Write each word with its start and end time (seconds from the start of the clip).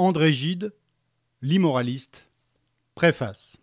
André 0.00 0.32
Gide, 0.32 0.72
l'immoraliste, 1.42 2.28
préface. 2.94 3.56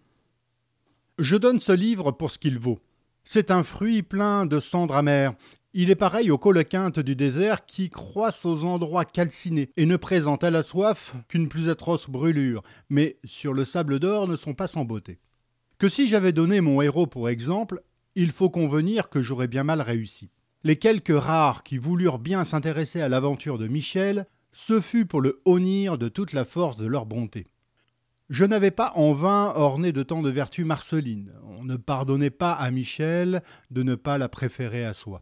Je 1.17 1.37
donne 1.37 1.61
ce 1.61 1.71
livre 1.71 2.11
pour 2.11 2.29
ce 2.29 2.37
qu'il 2.37 2.59
vaut. 2.59 2.81
C'est 3.23 3.51
un 3.51 3.63
fruit 3.63 4.03
plein 4.03 4.45
de 4.45 4.59
cendres 4.59 4.97
amères. 4.97 5.33
Il 5.73 5.89
est 5.89 5.95
pareil 5.95 6.31
aux 6.31 6.37
colequintes 6.37 6.99
du 6.99 7.15
désert 7.15 7.65
qui 7.65 7.89
croissent 7.89 8.45
aux 8.45 8.65
endroits 8.65 9.05
calcinés 9.05 9.69
et 9.77 9.85
ne 9.85 9.95
présentent 9.95 10.43
à 10.43 10.51
la 10.51 10.61
soif 10.61 11.15
qu'une 11.29 11.47
plus 11.47 11.69
atroce 11.69 12.09
brûlure, 12.09 12.61
mais 12.89 13.15
sur 13.23 13.53
le 13.53 13.63
sable 13.63 13.99
d'or 13.99 14.27
ne 14.27 14.35
sont 14.35 14.53
pas 14.53 14.67
sans 14.67 14.83
beauté. 14.83 15.19
Que 15.77 15.87
si 15.87 16.05
j'avais 16.05 16.33
donné 16.33 16.59
mon 16.59 16.81
héros 16.81 17.07
pour 17.07 17.29
exemple, 17.29 17.81
il 18.15 18.31
faut 18.31 18.49
convenir 18.49 19.07
que 19.07 19.21
j'aurais 19.21 19.47
bien 19.47 19.63
mal 19.63 19.79
réussi. 19.79 20.31
Les 20.65 20.75
quelques 20.75 21.17
rares 21.17 21.63
qui 21.63 21.77
voulurent 21.77 22.19
bien 22.19 22.43
s'intéresser 22.43 22.99
à 22.99 23.07
l'aventure 23.07 23.57
de 23.57 23.67
Michel 23.67 24.25
ce 24.57 24.79
fut 24.79 25.05
pour 25.05 25.19
le 25.19 25.41
honnir 25.43 25.97
de 25.97 26.07
toute 26.07 26.31
la 26.31 26.45
force 26.45 26.77
de 26.77 26.87
leur 26.87 27.05
bonté. 27.05 27.45
Je 28.29 28.45
n'avais 28.45 28.71
pas 28.71 28.93
en 28.95 29.11
vain 29.11 29.51
orné 29.53 29.91
de 29.91 30.01
tant 30.01 30.21
de 30.21 30.29
vertus 30.29 30.65
marcelines. 30.65 31.33
On 31.43 31.65
ne 31.65 31.75
pardonnait 31.75 32.29
pas 32.29 32.53
à 32.53 32.71
Michel 32.71 33.43
de 33.69 33.83
ne 33.83 33.95
pas 33.95 34.17
la 34.17 34.29
préférer 34.29 34.85
à 34.85 34.93
soi. 34.93 35.21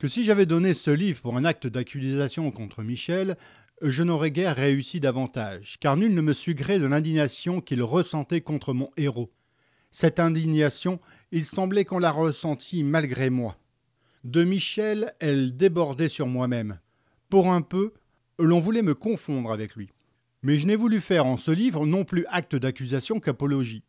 Que 0.00 0.08
si 0.08 0.24
j'avais 0.24 0.44
donné 0.44 0.74
ce 0.74 0.90
livre 0.90 1.22
pour 1.22 1.36
un 1.36 1.44
acte 1.44 1.68
d'accusation 1.68 2.50
contre 2.50 2.82
Michel, 2.82 3.36
je 3.80 4.02
n'aurais 4.02 4.32
guère 4.32 4.56
réussi 4.56 4.98
davantage, 4.98 5.78
car 5.78 5.96
nul 5.96 6.12
ne 6.12 6.20
me 6.20 6.32
sut 6.32 6.56
gré 6.56 6.80
de 6.80 6.86
l'indignation 6.86 7.60
qu'il 7.60 7.84
ressentait 7.84 8.40
contre 8.40 8.72
mon 8.72 8.90
héros. 8.96 9.30
Cette 9.92 10.18
indignation, 10.18 10.98
il 11.30 11.46
semblait 11.46 11.84
qu'on 11.84 12.00
la 12.00 12.10
ressentit 12.10 12.82
malgré 12.82 13.30
moi. 13.30 13.56
De 14.24 14.42
Michel, 14.42 15.14
elle 15.20 15.56
débordait 15.56 16.08
sur 16.08 16.26
moi-même. 16.26 16.80
Pour 17.28 17.52
un 17.52 17.62
peu, 17.62 17.94
l'on 18.38 18.60
voulait 18.60 18.82
me 18.82 18.94
confondre 18.94 19.52
avec 19.52 19.74
lui. 19.76 19.90
Mais 20.42 20.56
je 20.56 20.66
n'ai 20.66 20.76
voulu 20.76 21.00
faire 21.00 21.26
en 21.26 21.36
ce 21.36 21.50
livre 21.50 21.86
non 21.86 22.04
plus 22.04 22.24
acte 22.28 22.54
d'accusation 22.54 23.20
qu'apologie, 23.20 23.82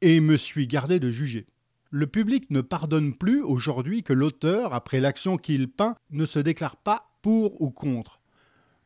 et 0.00 0.20
me 0.20 0.36
suis 0.36 0.66
gardé 0.66 1.00
de 1.00 1.10
juger. 1.10 1.46
Le 1.90 2.06
public 2.06 2.50
ne 2.50 2.60
pardonne 2.60 3.14
plus 3.14 3.42
aujourd'hui 3.42 4.02
que 4.02 4.12
l'auteur, 4.12 4.74
après 4.74 5.00
l'action 5.00 5.36
qu'il 5.36 5.68
peint, 5.68 5.94
ne 6.10 6.26
se 6.26 6.38
déclare 6.38 6.76
pas 6.76 7.16
pour 7.22 7.62
ou 7.62 7.70
contre. 7.70 8.20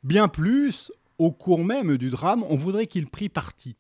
Bien 0.05 0.29
plus, 0.29 0.92
au 1.19 1.33
cours 1.33 1.64
même 1.64 1.97
du 1.97 2.11
drame, 2.11 2.45
on 2.48 2.57
voudrait 2.57 2.87
qu'il 2.87 3.09
prît 3.09 3.29
parti, 3.29 3.77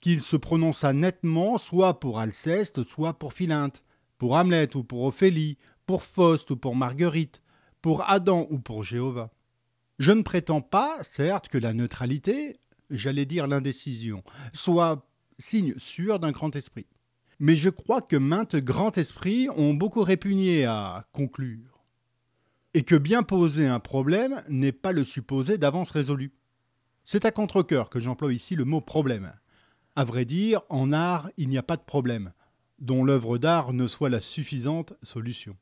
qu'il 0.00 0.22
se 0.22 0.36
prononçât 0.36 0.94
nettement 0.94 1.58
soit 1.58 2.00
pour 2.00 2.18
Alceste, 2.18 2.82
soit 2.84 3.14
pour 3.14 3.34
Philinte, 3.34 3.84
pour 4.16 4.32
Hamlet 4.32 4.74
ou 4.76 4.84
pour 4.84 5.04
Ophélie, 5.04 5.58
pour 5.84 6.02
Faust 6.02 6.50
ou 6.50 6.56
pour 6.56 6.76
Marguerite, 6.76 7.42
pour 7.82 8.08
Adam 8.08 8.46
ou 8.50 8.58
pour 8.58 8.84
Jéhovah. 8.84 9.30
Je 10.00 10.12
ne 10.12 10.22
prétends 10.22 10.62
pas, 10.62 10.96
certes, 11.02 11.48
que 11.48 11.58
la 11.58 11.74
neutralité, 11.74 12.58
j'allais 12.88 13.26
dire 13.26 13.46
l'indécision, 13.46 14.24
soit 14.54 15.06
signe 15.38 15.74
sûr 15.76 16.18
d'un 16.18 16.30
grand 16.30 16.56
esprit. 16.56 16.86
Mais 17.38 17.54
je 17.54 17.68
crois 17.68 18.00
que 18.00 18.16
maintes 18.16 18.56
grands 18.56 18.92
esprits 18.92 19.50
ont 19.50 19.74
beaucoup 19.74 20.02
répugné 20.02 20.64
à 20.64 21.04
conclure. 21.12 21.84
Et 22.72 22.82
que 22.82 22.94
bien 22.94 23.22
poser 23.22 23.66
un 23.66 23.78
problème 23.78 24.42
n'est 24.48 24.72
pas 24.72 24.92
le 24.92 25.04
supposer 25.04 25.58
d'avance 25.58 25.90
résolu. 25.90 26.32
C'est 27.04 27.26
à 27.26 27.30
contre-coeur 27.30 27.90
que 27.90 28.00
j'emploie 28.00 28.32
ici 28.32 28.56
le 28.56 28.64
mot 28.64 28.80
problème. 28.80 29.30
À 29.96 30.04
vrai 30.04 30.24
dire, 30.24 30.62
en 30.70 30.94
art, 30.94 31.28
il 31.36 31.50
n'y 31.50 31.58
a 31.58 31.62
pas 31.62 31.76
de 31.76 31.82
problème, 31.82 32.32
dont 32.78 33.04
l'œuvre 33.04 33.36
d'art 33.36 33.74
ne 33.74 33.86
soit 33.86 34.08
la 34.08 34.20
suffisante 34.20 34.94
solution. 35.02 35.58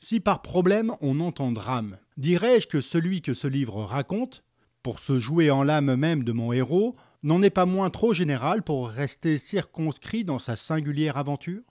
Si 0.00 0.20
par 0.20 0.42
problème 0.42 0.94
on 1.00 1.20
entend 1.20 1.52
drame, 1.52 1.98
dirais-je 2.16 2.66
que 2.66 2.80
celui 2.80 3.22
que 3.22 3.34
ce 3.34 3.48
livre 3.48 3.82
raconte, 3.82 4.42
pour 4.82 5.00
se 5.00 5.18
jouer 5.18 5.50
en 5.50 5.62
l'âme 5.62 5.96
même 5.96 6.22
de 6.22 6.32
mon 6.32 6.52
héros, 6.52 6.96
n'en 7.22 7.42
est 7.42 7.50
pas 7.50 7.66
moins 7.66 7.90
trop 7.90 8.12
général 8.12 8.62
pour 8.62 8.88
rester 8.88 9.38
circonscrit 9.38 10.24
dans 10.24 10.38
sa 10.38 10.54
singulière 10.54 11.16
aventure? 11.16 11.62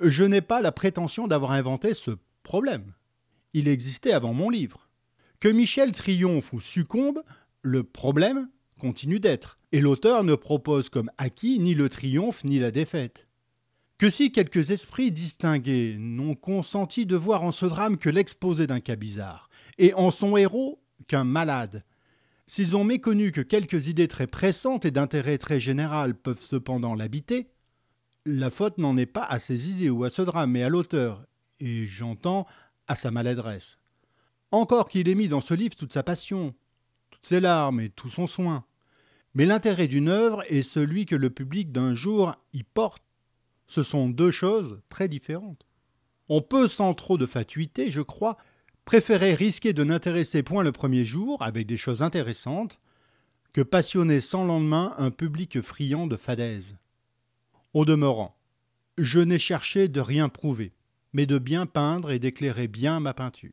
Je 0.00 0.24
n'ai 0.24 0.40
pas 0.40 0.62
la 0.62 0.72
prétention 0.72 1.28
d'avoir 1.28 1.52
inventé 1.52 1.94
ce 1.94 2.12
problème. 2.42 2.94
Il 3.52 3.68
existait 3.68 4.12
avant 4.12 4.32
mon 4.32 4.50
livre. 4.50 4.88
Que 5.38 5.48
Michel 5.48 5.92
triomphe 5.92 6.52
ou 6.52 6.60
succombe, 6.60 7.22
le 7.62 7.84
problème 7.84 8.48
continue 8.78 9.20
d'être, 9.20 9.58
et 9.72 9.80
l'auteur 9.80 10.24
ne 10.24 10.34
propose 10.34 10.88
comme 10.88 11.10
acquis 11.18 11.58
ni 11.58 11.74
le 11.74 11.88
triomphe 11.88 12.44
ni 12.44 12.58
la 12.58 12.70
défaite 12.70 13.28
que 14.00 14.08
si 14.08 14.32
quelques 14.32 14.70
esprits 14.70 15.12
distingués 15.12 15.96
n'ont 15.98 16.34
consenti 16.34 17.04
de 17.04 17.16
voir 17.16 17.42
en 17.42 17.52
ce 17.52 17.66
drame 17.66 17.98
que 17.98 18.08
l'exposé 18.08 18.66
d'un 18.66 18.80
cas 18.80 18.96
bizarre, 18.96 19.50
et 19.76 19.92
en 19.92 20.10
son 20.10 20.38
héros 20.38 20.82
qu'un 21.06 21.24
malade, 21.24 21.84
s'ils 22.46 22.78
ont 22.78 22.82
méconnu 22.82 23.30
que 23.30 23.42
quelques 23.42 23.88
idées 23.88 24.08
très 24.08 24.26
pressantes 24.26 24.86
et 24.86 24.90
d'intérêt 24.90 25.36
très 25.36 25.60
général 25.60 26.14
peuvent 26.14 26.40
cependant 26.40 26.94
l'habiter, 26.94 27.50
la 28.24 28.48
faute 28.48 28.78
n'en 28.78 28.96
est 28.96 29.04
pas 29.04 29.24
à 29.24 29.38
ces 29.38 29.68
idées 29.68 29.90
ou 29.90 30.02
à 30.04 30.08
ce 30.08 30.22
drame, 30.22 30.52
mais 30.52 30.62
à 30.62 30.70
l'auteur, 30.70 31.22
et 31.60 31.84
j'entends 31.86 32.46
à 32.88 32.96
sa 32.96 33.10
maladresse. 33.10 33.76
Encore 34.50 34.88
qu'il 34.88 35.10
ait 35.10 35.14
mis 35.14 35.28
dans 35.28 35.42
ce 35.42 35.52
livre 35.52 35.76
toute 35.76 35.92
sa 35.92 36.02
passion, 36.02 36.54
toutes 37.10 37.26
ses 37.26 37.40
larmes 37.40 37.80
et 37.80 37.90
tout 37.90 38.08
son 38.08 38.26
soin. 38.26 38.64
Mais 39.34 39.44
l'intérêt 39.44 39.88
d'une 39.88 40.08
œuvre 40.08 40.42
est 40.48 40.62
celui 40.62 41.04
que 41.04 41.16
le 41.16 41.28
public 41.28 41.70
d'un 41.70 41.94
jour 41.94 42.34
y 42.54 42.62
porte 42.62 43.02
ce 43.70 43.84
sont 43.84 44.08
deux 44.08 44.32
choses 44.32 44.80
très 44.88 45.06
différentes. 45.06 45.64
On 46.28 46.42
peut, 46.42 46.66
sans 46.66 46.92
trop 46.92 47.16
de 47.16 47.24
fatuité, 47.24 47.88
je 47.88 48.00
crois, 48.00 48.36
préférer 48.84 49.32
risquer 49.34 49.72
de 49.72 49.84
n'intéresser 49.84 50.42
point 50.42 50.64
le 50.64 50.72
premier 50.72 51.04
jour, 51.04 51.40
avec 51.40 51.68
des 51.68 51.76
choses 51.76 52.02
intéressantes, 52.02 52.80
que 53.52 53.60
passionner 53.60 54.20
sans 54.20 54.44
lendemain 54.44 54.92
un 54.98 55.12
public 55.12 55.60
friand 55.60 56.08
de 56.08 56.16
fadaises. 56.16 56.76
Au 57.72 57.84
demeurant, 57.84 58.36
je 58.98 59.20
n'ai 59.20 59.38
cherché 59.38 59.86
de 59.86 60.00
rien 60.00 60.28
prouver, 60.28 60.72
mais 61.12 61.26
de 61.26 61.38
bien 61.38 61.64
peindre 61.64 62.10
et 62.10 62.18
d'éclairer 62.18 62.66
bien 62.66 62.98
ma 62.98 63.14
peinture. 63.14 63.52